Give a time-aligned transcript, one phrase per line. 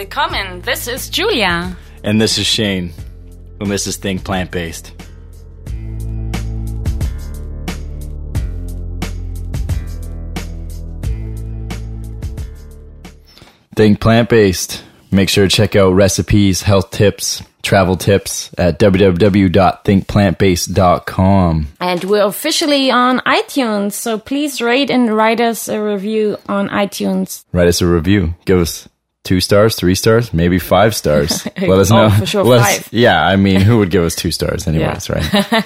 [0.00, 1.76] Willkommen, this is Julia.
[2.02, 2.94] And this is Shane.
[3.60, 4.94] And this is Think Plant Based.
[13.76, 14.82] Think Plant Based.
[15.12, 21.66] Make sure to check out recipes, health tips, travel tips at www.thinkplantbased.com.
[21.78, 27.44] And we're officially on iTunes, so please rate and write us a review on iTunes.
[27.52, 28.34] Write us a review.
[28.46, 28.88] Give us
[29.24, 31.46] two stars, three stars, maybe five stars.
[31.60, 32.10] Let us Oh, know.
[32.10, 32.88] for sure, Let us- five.
[32.92, 35.44] Yeah, I mean, who would give us two stars anyways, Yeah.
[35.52, 35.64] right?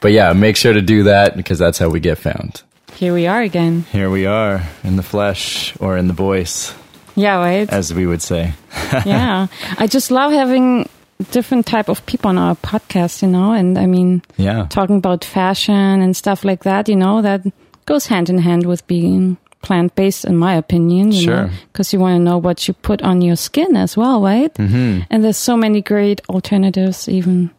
[0.00, 2.62] But yeah, make sure to do that because that's how we get found.
[2.94, 3.84] Here we are again.
[3.92, 6.74] Here we are in the flesh or in the voice,
[7.14, 7.68] Yeah, right?
[7.70, 8.52] as we would say.
[9.04, 9.48] yeah.
[9.78, 10.88] I just love having
[11.30, 14.66] different type of people on our podcast, you know, and I mean, Yeah.
[14.68, 17.40] talking about fashion and stuff like that, you know, that
[17.86, 21.12] goes hand in hand with being plant based, in my opinion.
[21.12, 21.50] You Sure.
[21.72, 24.54] Because you want to know what you put on your skin as well, right?
[24.54, 25.02] Mm-hmm.
[25.10, 27.50] And there's so many great alternatives, even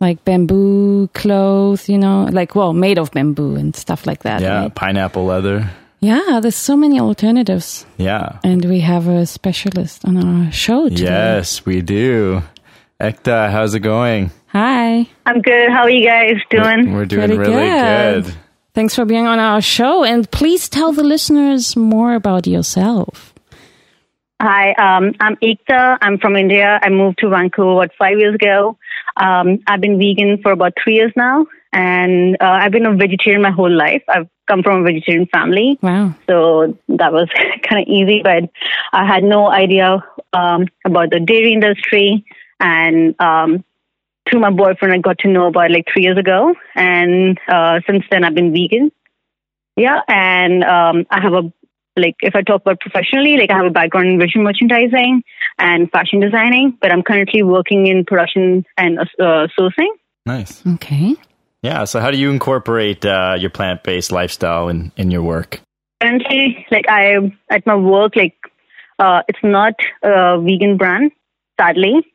[0.00, 4.40] like bamboo clothes, you know, like, well, made of bamboo and stuff like that.
[4.40, 4.74] Yeah, right?
[4.74, 5.68] pineapple leather.
[6.00, 7.84] Yeah, there's so many alternatives.
[7.98, 8.38] Yeah.
[8.42, 11.04] And we have a specialist on our show today.
[11.04, 12.42] Yes, we do.
[12.98, 14.30] Ekta, how's it going?
[14.48, 15.06] Hi.
[15.26, 15.70] I'm good.
[15.70, 16.92] How are you guys doing?
[16.94, 18.24] We're doing Pretty really good.
[18.24, 18.34] good.
[18.72, 20.04] Thanks for being on our show.
[20.04, 23.34] And please tell the listeners more about yourself.
[24.40, 25.98] Hi, um, I'm Ekta.
[26.00, 26.78] I'm from India.
[26.82, 28.78] I moved to Vancouver about five years ago.
[29.16, 33.42] Um, I've been vegan for about three years now, and uh, I've been a vegetarian
[33.42, 34.02] my whole life.
[34.08, 36.14] I've come from a vegetarian family, Wow.
[36.26, 37.28] so that was
[37.68, 38.22] kind of easy.
[38.24, 38.48] But
[38.94, 42.24] I had no idea um, about the dairy industry,
[42.60, 43.62] and um,
[44.30, 48.04] through my boyfriend, I got to know about like three years ago, and uh, since
[48.10, 48.90] then I've been vegan.
[49.76, 51.52] Yeah, and um, I have a
[51.96, 55.22] like if I talk about professionally, like I have a background in visual merchandising
[55.58, 59.90] and fashion designing, but I'm currently working in production and uh, sourcing.
[60.26, 60.64] Nice.
[60.66, 61.16] Okay.
[61.62, 65.60] Yeah, so how do you incorporate uh, your plant based lifestyle in, in your work?
[66.00, 67.16] Currently, like I
[67.50, 68.36] at my work, like
[68.98, 71.12] uh, it's not a vegan brand,
[71.60, 72.06] sadly,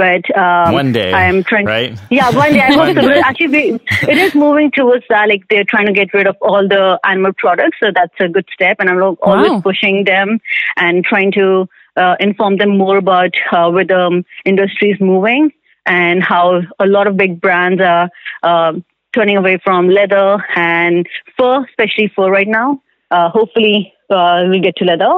[0.00, 1.66] but um, One day, I am trying.
[1.66, 1.98] right?
[2.10, 3.08] Yeah, one day I One hope so.
[3.08, 3.20] day.
[3.20, 3.80] Actually, we-
[4.12, 5.28] it is moving towards that.
[5.28, 8.46] Like they're trying to get rid of all the animal products, so that's a good
[8.54, 8.76] step.
[8.80, 9.60] And I'm always Wow.
[9.60, 10.38] pushing them
[10.76, 11.66] and trying to
[11.96, 15.50] uh, inform them more about uh, where the um, industry is moving
[15.86, 18.08] and how a lot of big brands are
[18.42, 18.84] um
[19.16, 21.06] turning away from leather and
[21.36, 22.80] fur, especially fur right now.
[23.10, 25.14] Uh, hopefully, uh, we'll get to leather.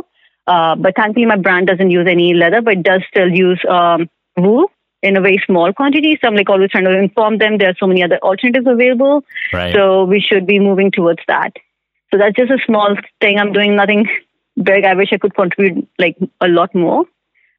[0.47, 4.09] Uh, but thankfully, my brand doesn't use any leather, but it does still use um,
[4.37, 4.71] wool
[5.03, 6.19] in a very small quantity.
[6.21, 9.25] So I'm like always trying to inform them there are so many other alternatives available.
[9.53, 9.75] Right.
[9.75, 11.53] So we should be moving towards that.
[12.11, 13.39] So that's just a small thing.
[13.39, 14.07] I'm doing nothing
[14.63, 14.85] big.
[14.85, 17.05] I wish I could contribute like a lot more,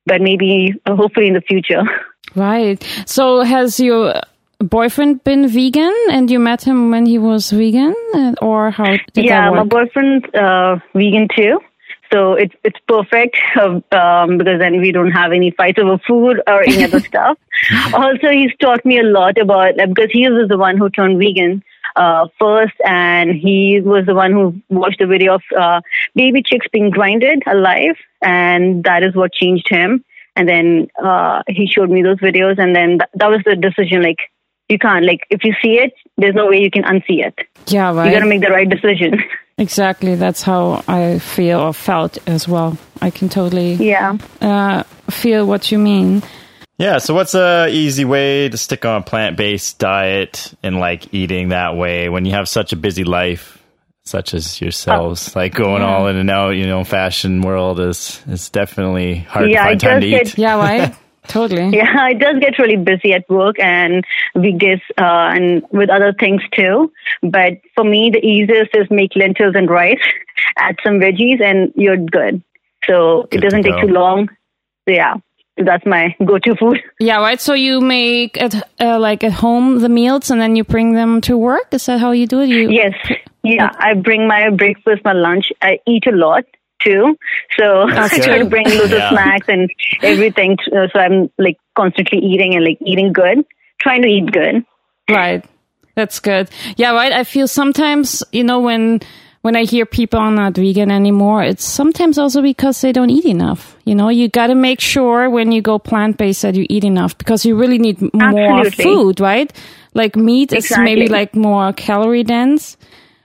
[0.05, 1.83] but maybe uh, hopefully in the future.
[2.35, 2.81] Right.
[3.05, 4.15] So has your
[4.57, 7.93] boyfriend been vegan and you met him when he was vegan
[8.41, 9.69] or how did yeah, that my work?
[9.69, 11.59] boyfriend's uh, vegan too.
[12.13, 16.61] So it's it's perfect um, because then we don't have any fights over food or
[16.61, 17.39] any other stuff.
[17.93, 21.17] Also, he's taught me a lot about uh, because he was the one who turned
[21.17, 21.63] vegan
[21.95, 25.81] uh, first, and he was the one who watched the video of uh,
[26.13, 30.05] baby chicks being grinded alive, and that is what changed him.
[30.35, 34.03] And then uh, he showed me those videos, and then th- that was the decision.
[34.03, 34.19] Like
[34.69, 37.39] you can't like if you see it, there's no way you can unsee it.
[37.67, 38.05] yeah, right.
[38.05, 39.19] You got to make the right decision.
[39.57, 40.15] exactly.
[40.15, 42.77] That's how I feel or felt as well.
[43.01, 44.17] I can totally yeah.
[44.41, 46.23] uh, feel what you mean.
[46.77, 51.13] Yeah, so what's a easy way to stick on a plant based diet and like
[51.13, 53.61] eating that way when you have such a busy life,
[54.05, 55.35] such as yourselves?
[55.35, 59.63] like going all in and out, you know, fashion world is is definitely hard Yeah,
[59.63, 60.37] to find time does to get- eat.
[60.37, 60.95] Yeah, right.
[61.27, 61.75] totally.
[61.75, 64.03] Yeah, it does get really busy at work and
[64.35, 66.91] weekdays uh, and with other things too.
[67.21, 70.01] But for me, the easiest is make lentils and rice,
[70.57, 72.43] add some veggies, and you're good.
[72.85, 74.29] So Good it doesn't to take too long.
[74.87, 75.15] So yeah,
[75.57, 76.79] that's my go-to food.
[76.99, 77.39] Yeah, right.
[77.39, 81.21] So you make at uh, like at home the meals and then you bring them
[81.21, 81.73] to work.
[81.73, 82.49] Is that how you do it?
[82.49, 82.93] You Yes,
[83.43, 83.71] yeah.
[83.77, 85.51] I bring my breakfast, my lunch.
[85.61, 86.45] I eat a lot
[86.81, 87.17] too,
[87.57, 89.07] so I That's try to bring loads Yeah.
[89.09, 89.69] of snacks and
[90.01, 90.57] everything.
[90.57, 93.45] t- uh, So I'm like constantly eating and like eating good,
[93.79, 94.65] trying to eat good.
[95.09, 95.43] Right.
[95.95, 96.49] That's good.
[96.77, 97.11] Yeah, right.
[97.11, 99.01] I feel sometimes, you know, when
[99.41, 103.25] when I hear people are not vegan anymore, it's sometimes also because they don't eat
[103.25, 103.75] enough.
[103.83, 106.85] You know, you got to make sure when you go plant based that you eat
[106.85, 108.83] enough because you really need more Absolutely.
[108.85, 109.51] food, right?
[109.93, 112.77] Like meat is maybe like more calorie dense,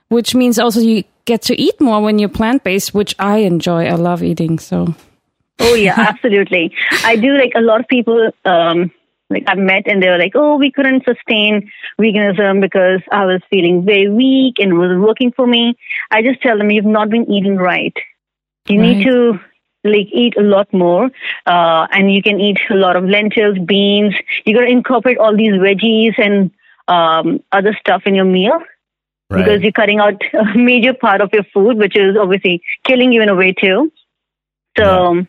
[0.09, 3.85] which means also you get to eat more when you're plant based, which I enjoy.
[3.85, 4.57] I love eating.
[4.59, 4.95] So
[5.59, 6.73] Oh yeah, absolutely.
[7.03, 8.91] I do like a lot of people um
[9.29, 11.71] like I've met and they were like, Oh, we couldn't sustain
[12.01, 15.75] veganism because I was feeling very weak and it wasn't working for me.
[16.09, 17.95] I just tell them you've not been eating right.
[18.67, 19.39] You need to
[19.83, 21.05] like eat a lot more.
[21.45, 24.15] Uh and you can eat a lot of lentils, beans.
[24.45, 26.51] You gotta incorporate all these veggies and
[26.87, 28.59] um other stuff in your meal
[29.37, 33.21] because you're cutting out a major part of your food, which is obviously killing you
[33.21, 33.91] in a way too.
[34.77, 35.25] So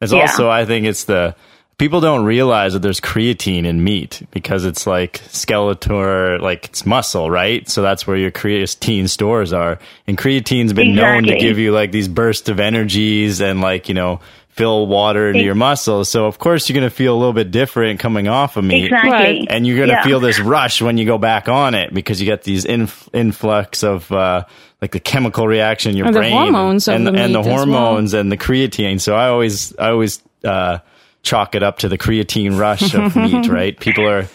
[0.00, 0.22] It's Yeah.
[0.22, 1.34] also, I think it's the
[1.78, 7.30] people don't realize that there's creatine in meat because it's like skeletal, like it's muscle,
[7.30, 7.68] right?
[7.68, 9.78] So that's where your creatine stores are.
[10.06, 13.94] And creatine's been known to give you like these bursts of energies and like, you
[13.94, 14.20] know,
[14.58, 16.08] fill water into Ex- your muscles.
[16.10, 18.84] So of course you're going to feel a little bit different coming off of meat.
[18.86, 19.10] exactly.
[19.10, 19.46] Right.
[19.48, 20.02] And you're going to Yeah.
[20.04, 23.82] feel this rush when you go back on it because you get these inf- influx
[23.82, 24.44] of, uh,
[24.82, 27.38] like the chemical reaction in your And the brain hormones of and, the and the
[27.40, 27.56] meat as well.
[27.56, 29.00] hormones and the creatine.
[29.00, 30.78] So I always, I always, uh,
[31.22, 33.78] chalk it up to the creatine rush of meat, right?
[33.78, 34.26] People are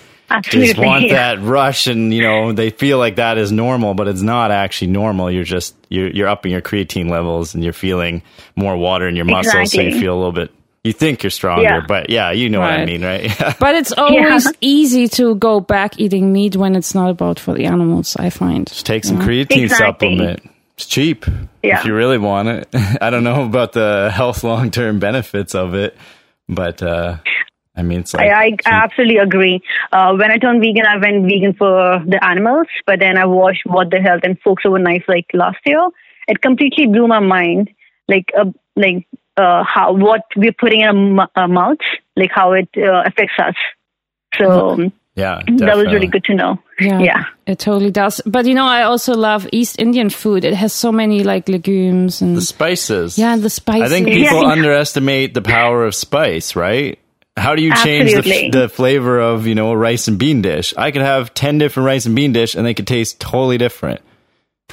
[0.41, 1.35] just want yeah.
[1.35, 4.87] that rush and, you know, they feel like that is normal, but it's not actually
[4.91, 5.29] normal.
[5.29, 8.23] You're just, you're, you're upping your creatine levels and you're feeling
[8.55, 9.71] more water in your muscles.
[9.71, 10.51] So you feel a little bit,
[10.83, 11.85] you think you're stronger, Yeah.
[11.87, 13.31] but yeah, you know what I mean, right?
[13.59, 17.65] But it's always easy to go back eating meat when it's not about for the
[17.65, 18.15] animals.
[18.17, 18.67] I find.
[18.67, 19.85] Just take some creatine Exactly.
[20.17, 20.49] supplement.
[20.75, 21.25] It's cheap
[21.61, 21.79] Yeah.
[21.79, 22.67] if you really want it.
[23.01, 25.95] I don't know about the health long term benefits of it,
[26.49, 27.17] but uh,
[27.75, 29.61] I mean, it's like I, I absolutely agree.
[29.91, 33.63] Uh, when I turned vegan, I went vegan for the animals, but then I watched
[33.65, 35.87] What the Health and Forks Over Knives like last year.
[36.27, 37.71] It completely blew my mind,
[38.07, 41.85] like uh, like uh, how what we're putting in our, mu- our mouths,
[42.15, 43.55] like how it uh, affects us.
[44.37, 46.59] So um, yeah, that was really good to know.
[46.79, 47.23] Yeah, Yeah.
[47.45, 48.21] it totally does.
[48.25, 50.43] But you know, I also love East Indian food.
[50.45, 53.17] It has so many like legumes and The spices.
[53.17, 53.81] yeah, the spices.
[53.83, 54.49] I think people Yeah.
[54.49, 56.99] underestimate the power of spice, right?
[57.35, 60.73] How do you change the, the flavor of, you know, a rice and bean dish?
[60.77, 64.01] I could have 10 different rice and bean dish and they could taste totally different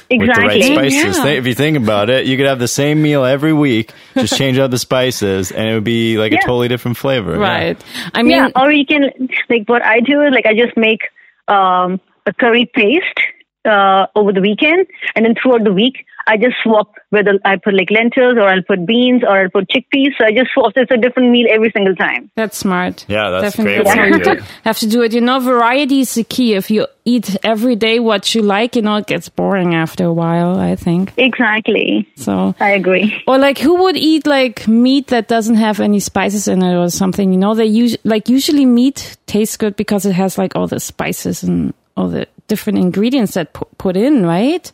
[0.09, 0.89] with the right Exactly.
[0.91, 1.17] spices.
[1.17, 1.25] Yeah.
[1.31, 4.59] If you think about it, you could have the same meal every week, just change
[4.59, 7.33] out the spices and it would be like a totally different flavor.
[7.33, 7.37] Yeah.
[7.39, 7.83] right.
[8.13, 9.11] I mean, yeah, or you can
[9.49, 11.01] like what I do is like I just make
[11.47, 13.19] um, a curry paste
[13.65, 17.73] uh, over the weekend, and then throughout the week I just swap whether I put
[17.73, 20.11] like lentils or I'll put beans or I'll put chickpeas.
[20.19, 20.73] So I just swap.
[20.75, 22.29] It's a different meal every single time.
[22.35, 23.05] That's smart.
[23.07, 24.43] Yeah, that's Definitely great that's way how to you do do- it.
[24.63, 25.13] have to do it.
[25.13, 26.53] You know, variety is the key.
[26.53, 30.13] If you eat every day what you like, you know, it gets boring after a
[30.13, 31.13] while, I think.
[31.17, 32.07] Exactly.
[32.15, 33.21] So, I agree.
[33.27, 36.89] or like who would eat like meat that doesn't have any spices in it or
[36.89, 37.31] something?
[37.31, 40.79] You know, they use like usually meat tastes good because it has like all the
[40.79, 44.71] spices and all the different ingredients that pu- put in, right?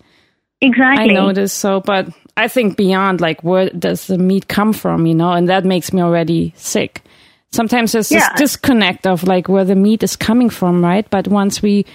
[0.59, 1.11] Exactly.
[1.11, 5.05] I know this so, but I think beyond like where does the meat come from,
[5.05, 7.01] you know, and that makes me already sick.
[7.51, 8.35] Sometimes there's this Yeah.
[8.35, 11.07] disconnect of like where the meat is coming from, right?
[11.09, 11.85] But once we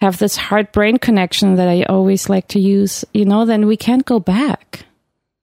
[0.00, 3.76] have this heart brain connection that I always like to use, you know, then we
[3.76, 4.84] can't go back.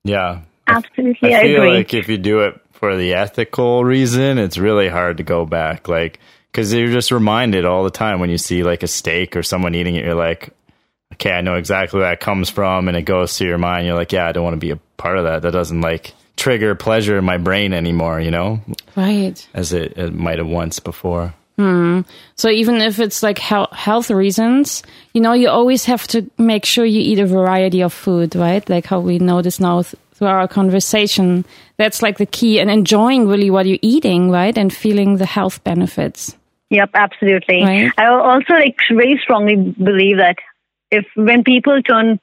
[0.04, 0.42] Yeah.
[0.68, 1.78] Absolutely, I I, feel agree.
[1.78, 5.88] like if you do it for the ethical reason, it's really hard to go back.
[5.88, 6.20] Like,
[6.56, 9.76] because you're just reminded all the time when you see like a steak or someone
[9.76, 10.54] eating it, you're like,
[11.12, 13.86] okay, I know exactly where that comes from, and it goes to your mind.
[13.86, 15.42] You're like, yeah, I don't want to be a part of that.
[15.42, 18.62] That doesn't like trigger pleasure in my brain anymore, you know,
[18.96, 19.46] Right.
[19.54, 21.34] as it, it might have once before.
[21.58, 22.02] Hmm.
[22.38, 24.82] So even if it's like health, health reasons,
[25.14, 28.68] you know, you always have to make sure you eat a variety of food, right?
[28.70, 31.44] Like how we notice now th- through our conversation.
[31.76, 34.58] That's like the key and enjoying really what you're eating, right?
[34.58, 36.34] And feeling the health benefits.
[36.76, 37.64] Yep, absolutely.
[37.64, 37.92] Right.
[37.98, 40.38] I also like very strongly believe that
[40.92, 42.20] if when people turn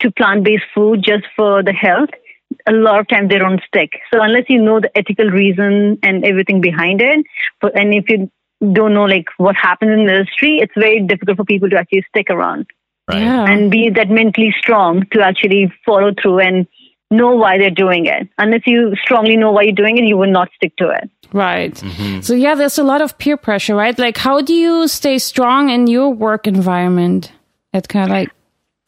[0.00, 2.10] to plant-based food just for the health,
[2.66, 3.90] a lot of times they don't stick.
[4.12, 7.24] So unless you know the ethical reason and everything behind it,
[7.60, 8.30] but and if you
[8.72, 12.04] don't know like what happens in the industry, it's very difficult for people to actually
[12.08, 12.66] stick around
[13.08, 13.22] Right.
[13.22, 13.44] Yeah.
[13.44, 16.66] and be that mentally strong to actually follow through and
[17.10, 18.28] know why they're doing it.
[18.36, 21.10] Unless you strongly know why you're doing it, you will not stick to it.
[21.32, 21.74] Right.
[21.74, 22.20] Mm-hmm.
[22.22, 23.98] So yeah, there's a lot of peer pressure, right?
[23.98, 27.32] Like how do you stay strong in your work environment?
[27.72, 28.30] It kind of like,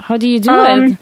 [0.00, 0.98] how do you do Um, it?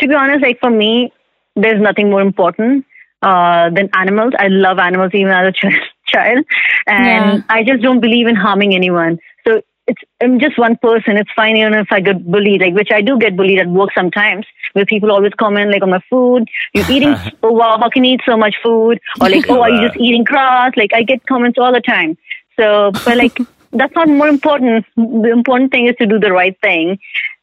[0.00, 1.12] to be honest, like for me,
[1.56, 2.86] there's nothing more important
[3.22, 4.32] uh, than animals.
[4.38, 5.74] I love animals even as a ch-
[6.06, 6.44] child,
[6.86, 7.42] and Yeah.
[7.48, 9.18] I just don't believe in harming anyone.
[9.46, 11.16] So it's I'm just one person.
[11.16, 13.90] It's fine even if I get bullied, like which I do get bullied at work
[13.94, 16.48] sometimes, where people always comment like on my food.
[16.74, 19.00] You're eating, oh wow, how can you eat so much food?
[19.20, 20.72] Or like, oh, are you just eating grass?
[20.76, 22.16] Like I get comments all the time.
[22.58, 23.38] So, but like
[23.72, 24.84] that's not more important.
[24.96, 26.98] The important thing is to do the right thing.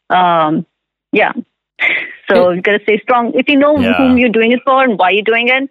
[0.09, 0.65] Um,
[1.11, 1.33] yeah.
[2.29, 3.33] So you gotta stay strong.
[3.33, 3.93] If you know Yeah.
[3.97, 5.69] whom you're doing it for and why you're doing it,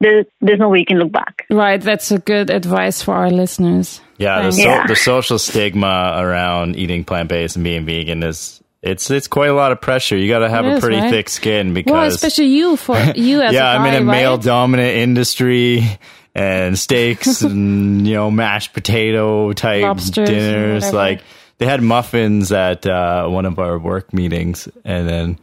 [0.00, 1.46] there, there's no way you can look back.
[1.50, 1.80] Right.
[1.80, 4.00] That's a good advice for our listeners.
[4.16, 4.86] Yeah, the, so, Yeah.
[4.86, 9.54] the social stigma around eating plant based and being vegan is it's it's quite a
[9.54, 10.16] lot of pressure.
[10.16, 11.10] You got to have It a is, pretty right?
[11.10, 14.12] thick skin because Well, especially you for you as a yeah, I'm in a right?
[14.18, 15.84] male dominant industry
[16.34, 20.92] and steaks and you know mashed potato type Lobsters dinners.
[20.92, 21.22] Like
[21.58, 25.38] they had muffins at uh, one of our work meetings, and then.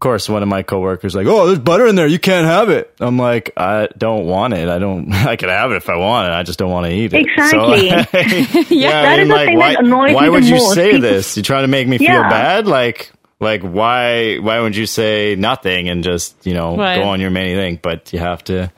[0.00, 2.06] Of course, one of my coworkers like, "Oh, there's butter in there.
[2.06, 4.66] You can't have it." I'm like, "I don't want it.
[4.66, 5.12] I don't.
[5.26, 6.32] I can have it if I want it.
[6.32, 7.90] I just don't want to eat it." Exactly.
[7.90, 7.96] So,
[8.74, 10.44] yeah, that I is mean, the like, thing why, that annoys why me the would
[10.46, 10.74] you most.
[10.74, 11.36] say this?
[11.36, 12.66] You're trying to make me feel bad?
[12.66, 14.38] Like, like why?
[14.38, 16.96] Why would you say nothing and just you know Right.
[16.96, 17.78] go on your many thing?
[17.82, 18.72] But you have to.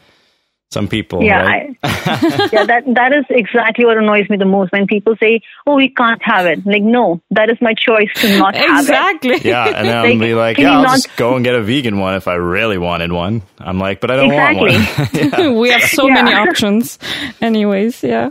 [0.73, 1.76] Some people, Yeah, right?
[1.83, 5.76] I, yeah, that that is exactly what annoys me the most when people say, "Oh,
[5.76, 8.81] we can't have it." Like, no, that is my choice to not have it.
[8.81, 9.38] Exactly.
[9.50, 11.62] yeah, and then I'll Like, be like, yeah, I'll not- just go and get a
[11.62, 13.43] vegan one if I really wanted one.
[13.59, 14.73] I'm like, but I don't Exactly.
[15.19, 15.57] want one.
[15.61, 16.14] we have so Yeah.
[16.23, 16.99] many options.
[17.43, 18.31] Anyways, yeah.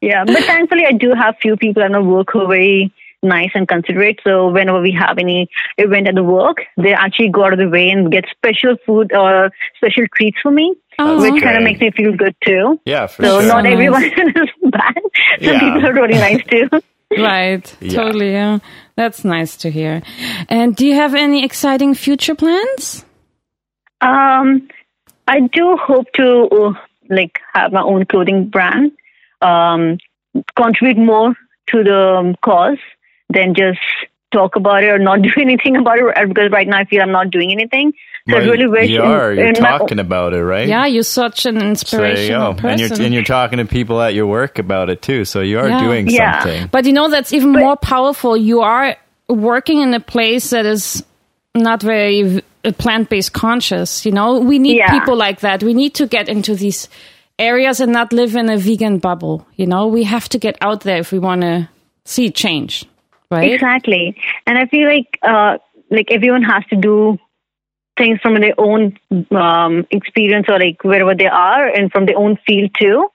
[0.00, 3.50] Yeah, but thankfully, I do have few people at my work who are very nice
[3.54, 4.18] and considerate.
[4.24, 7.68] So whenever we have any event at the work, they actually go out of the
[7.68, 11.20] way and get special food or special treats for me, Oh.
[11.20, 12.80] which kind of makes me feel good too.
[12.84, 13.30] yeah, for sure.
[13.32, 13.48] So sure.
[13.48, 13.72] not nice.
[13.72, 14.94] everyone is bad.
[14.94, 15.02] Some
[15.40, 15.58] Yeah.
[15.60, 16.68] people are really nice too.
[17.18, 17.76] Right.
[17.80, 17.92] Yeah.
[17.92, 18.32] Totally.
[18.32, 18.58] Yeah.
[18.96, 20.02] That's nice to hear.
[20.48, 23.04] And do you have any exciting future plans?
[24.00, 24.68] Um,
[25.28, 26.72] I do hope to uh,
[27.08, 28.92] like have my own clothing brand,
[29.40, 29.98] um,
[30.56, 31.34] contribute more
[31.68, 32.78] to the um, cause
[33.30, 33.78] than just
[34.32, 36.16] talk about it or not do anything about it.
[36.16, 37.92] uh, Because right now I feel I'm not doing anything.
[38.28, 39.32] So I really wish you in- are.
[39.32, 40.68] You're in my- talking about it, right?
[40.68, 42.60] Yeah, you're such an So you inspirational go.
[42.60, 42.70] person.
[42.70, 45.24] And you're, and you're talking to people at your work about it too.
[45.24, 45.80] So you are Yeah.
[45.82, 46.38] doing Yeah.
[46.40, 46.68] something.
[46.70, 48.36] But you know, that's even more powerful.
[48.36, 48.96] You are
[49.28, 51.04] working in a place that is
[51.54, 52.42] not very
[52.78, 54.06] plant based conscious.
[54.06, 54.92] You know, we need Yeah.
[54.98, 55.62] people like that.
[55.64, 56.88] We need to get into these
[57.40, 59.44] areas and not live in a vegan bubble.
[59.56, 61.68] You know, we have to get out there if we want to
[62.04, 62.84] see change,
[63.32, 63.52] right?
[63.52, 64.16] Exactly.
[64.46, 65.58] And I feel like uh,
[65.90, 67.18] like everyone has to do
[67.96, 68.98] things from their own
[69.30, 73.08] um, experience or like wherever they are and from their own field too.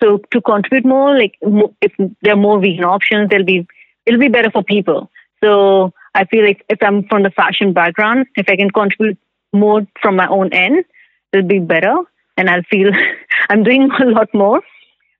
[0.00, 1.36] So to contribute more, like
[1.80, 3.66] if there are more vegan options, there'll be
[4.06, 5.10] it'll be better for people.
[5.42, 9.18] So I feel like if I'm from the fashion background, if I can contribute
[9.52, 10.84] more from my own end,
[11.32, 11.94] it'll be better,
[12.36, 12.90] and I'll feel
[13.50, 14.62] I'm doing a lot more.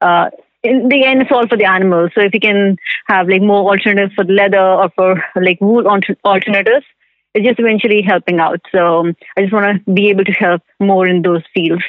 [0.00, 0.30] Uh,
[0.62, 2.11] in the end, it's all for the animals.
[2.14, 2.76] So if you can
[3.07, 5.87] have like more alternatives for leather or for like wool
[6.25, 6.87] alternatives,
[7.35, 8.61] it's just eventually helping out.
[8.71, 11.83] So um, I just want to be able to help more in those fields.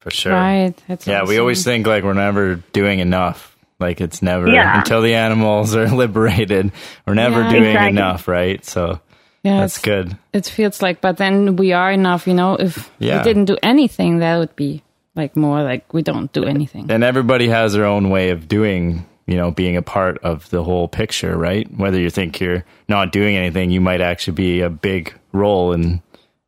[0.00, 0.32] For sure.
[0.32, 0.74] Right.
[0.86, 3.56] That's Yeah, we always think like we're never doing enough.
[3.80, 4.78] Like it's never Yeah.
[4.78, 6.72] until the animals are liberated.
[7.06, 7.50] We're never Yeah.
[7.50, 7.88] doing Exactly.
[7.88, 8.64] enough, right?
[8.64, 9.00] So
[9.42, 10.16] yeah, that's good.
[10.32, 12.26] It feels like, but then we are enough.
[12.26, 13.18] You know, if Yeah.
[13.18, 14.82] we didn't do anything, that would be
[15.16, 16.90] like more like we don't do anything.
[16.90, 20.62] And everybody has their own way of doing, you know, being a part of the
[20.62, 21.68] whole picture, right?
[21.76, 26.02] Whether you think you're not doing anything, you might actually be a big role in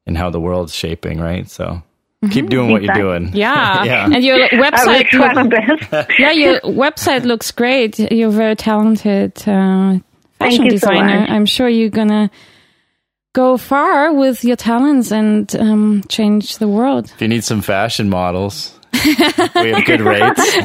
[0.06, 1.49] in how the world's shaping, right?
[1.50, 1.82] So
[2.30, 3.02] keep doing what Exactly.
[3.04, 3.30] you're doing.
[3.35, 3.85] Yeah.
[3.85, 4.04] Yeah.
[4.06, 6.11] And your I will website, try my look- best.
[6.18, 7.99] yeah, your website looks great.
[7.99, 9.99] You're a very talented uh,
[10.38, 11.20] fashion you so designer.
[11.20, 11.30] much.
[11.30, 12.30] I'm sure you're gonna
[13.37, 17.05] go far with your talents and um, change the world.
[17.14, 18.73] If you need some fashion models,
[19.05, 20.57] we have good rates.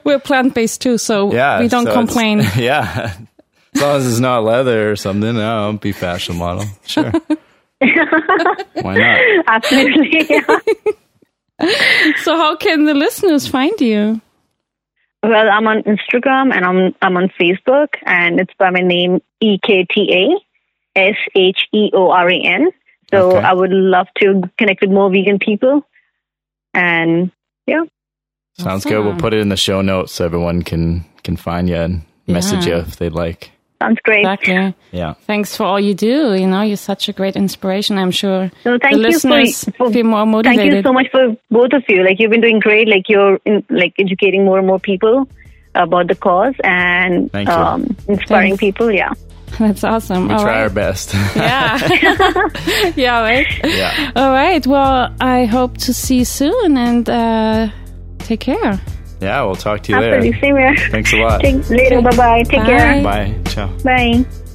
[0.04, 2.40] We're plant based too, so Yeah, we don't so complain.
[2.56, 3.12] Yeah.
[3.74, 6.64] As long as it's not leather or something, no, I'll be fashion model.
[6.86, 7.12] Sure.
[8.80, 9.20] Why not?
[9.46, 10.24] Absolutely.
[12.22, 14.20] So, how can the listeners find you?
[15.22, 19.58] Well, I'm on Instagram and I'm I'm on Facebook, and it's by my name E
[19.58, 20.12] K T
[20.94, 22.70] A S H E O R A N.
[23.10, 23.38] So Okay.
[23.44, 25.82] I would love to connect with more vegan people,
[26.74, 27.30] and
[27.66, 27.84] yeah,
[28.58, 29.04] Sounds good.
[29.04, 32.66] We'll put it in the show notes so everyone can can find you and message
[32.66, 32.76] Yeah.
[32.76, 33.50] you if they'd like.
[33.80, 34.20] Sounds great.
[34.20, 34.74] Exactly.
[34.92, 35.14] Yeah.
[35.26, 36.34] Thanks for all you do.
[36.34, 37.96] You know, you're such a great inspiration.
[37.98, 40.60] I'm sure So thank the you listeners for, for feel more motivated.
[40.60, 42.02] thank you so much for both of you.
[42.04, 42.88] Like you've been doing great.
[42.88, 45.28] Like you're in, like educating more and more people
[45.74, 48.60] about the cause and um, inspiring Thanks.
[48.60, 48.90] people.
[48.90, 49.12] Yeah.
[49.58, 50.28] That's awesome.
[50.28, 50.62] We All try right.
[50.62, 51.14] our best.
[51.36, 51.78] Yeah.
[52.96, 53.46] yeah, right.
[53.64, 54.12] yeah.
[54.14, 54.64] All right.
[54.66, 57.68] Well, I hope to see you soon and uh,
[58.18, 58.80] take care.
[59.20, 60.30] Yeah, we'll talk to you Absolutely.
[60.30, 60.40] later.
[60.40, 60.76] Same here.
[60.90, 61.40] Thanks a lot.
[61.42, 62.02] Take, later.
[62.02, 62.42] Bye bye.
[62.44, 62.66] Take Bye.
[62.66, 63.02] care.
[63.02, 63.34] Bye.
[63.46, 63.66] Ciao.
[63.82, 64.47] Bye.